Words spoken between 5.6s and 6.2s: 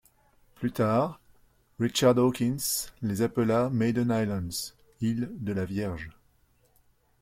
Vierge.